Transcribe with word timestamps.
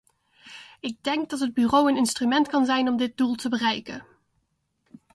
Ik 0.79 1.03
denk 1.03 1.29
dat 1.29 1.39
het 1.39 1.53
bureau 1.53 1.89
een 1.91 1.97
instrument 1.97 2.47
kan 2.47 2.65
zijn 2.65 2.87
om 2.89 2.97
dit 2.97 3.17
doel 3.17 3.35
te 3.35 3.49
bereiken. 3.49 4.05